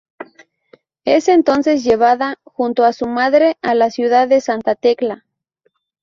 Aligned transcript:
Es 1.05 1.27
entonces 1.27 1.83
llevada, 1.83 2.39
junto 2.43 2.85
a 2.85 2.91
su 2.91 3.05
madre, 3.05 3.57
a 3.61 3.75
la 3.75 3.91
ciudad 3.91 4.27
de 4.27 4.41
Santa 4.41 4.73
Tecla. 4.73 5.25